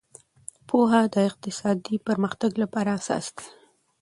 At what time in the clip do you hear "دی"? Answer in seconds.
3.37-3.47